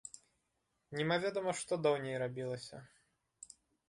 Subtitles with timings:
[0.99, 2.77] Немаведама што даўней рабілася.